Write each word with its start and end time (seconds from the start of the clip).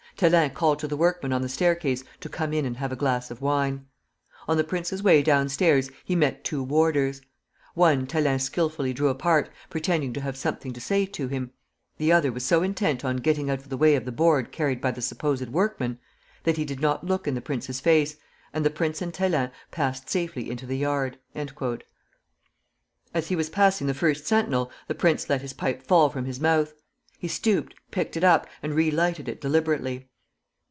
Thélin 0.17 0.53
called 0.53 0.77
to 0.77 0.87
the 0.87 0.97
workmen 0.97 1.33
on 1.33 1.41
the 1.41 1.49
staircase 1.49 2.03
to 2.19 2.29
come 2.29 2.53
in 2.53 2.63
and 2.63 2.77
have 2.77 2.91
a 2.91 2.95
glass 2.95 3.31
of 3.31 3.41
wine. 3.41 3.87
On 4.47 4.55
the 4.55 4.63
prince's 4.63 5.01
way 5.01 5.23
downstairs 5.23 5.89
he 6.05 6.15
met 6.15 6.43
two 6.43 6.61
warders. 6.61 7.21
One 7.73 8.05
Thélin 8.05 8.39
skilfully 8.39 8.93
drew 8.93 9.07
apart, 9.09 9.49
pretending 9.71 10.13
to 10.13 10.21
have 10.21 10.37
something 10.37 10.73
to 10.73 10.79
say 10.81 11.07
to 11.07 11.27
him; 11.27 11.49
the 11.97 12.11
other 12.11 12.31
was 12.31 12.45
so 12.45 12.61
intent 12.61 13.03
on 13.03 13.15
getting 13.17 13.49
out 13.49 13.57
of 13.59 13.69
the 13.69 13.77
way 13.77 13.95
of 13.95 14.05
the 14.05 14.11
board 14.11 14.51
carried 14.51 14.79
by 14.79 14.91
the 14.91 15.01
supposed 15.01 15.49
workman 15.49 15.97
that 16.43 16.55
he 16.57 16.65
did 16.65 16.79
not 16.79 17.03
look 17.03 17.27
in 17.27 17.33
the 17.33 17.41
prince's 17.41 17.79
face, 17.79 18.17
and 18.53 18.63
the 18.63 18.69
prince 18.69 19.01
and 19.01 19.13
Thélin 19.13 19.51
passed 19.71 20.07
safely 20.07 20.51
into 20.51 20.67
the 20.67 20.77
yard." 20.77 21.17
As 23.11 23.27
he 23.29 23.35
was 23.35 23.49
passing 23.49 23.87
the 23.87 23.95
first 23.95 24.27
sentinel, 24.27 24.69
the 24.87 24.93
prince 24.93 25.27
let 25.31 25.41
his 25.41 25.53
pipe 25.53 25.81
fall 25.81 26.11
from 26.11 26.25
his 26.25 26.39
mouth. 26.39 26.75
He 27.17 27.27
stooped, 27.27 27.73
picked 27.89 28.15
it 28.15 28.23
up, 28.23 28.45
and 28.61 28.75
re 28.75 28.91
lighted 28.91 29.27
it 29.27 29.41
deliberately. 29.41 30.09